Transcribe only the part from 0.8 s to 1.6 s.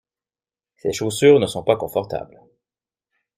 chaussures ne